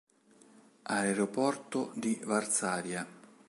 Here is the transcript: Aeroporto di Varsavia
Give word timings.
Aeroporto 0.87 1.91
di 1.93 2.19
Varsavia 2.23 3.05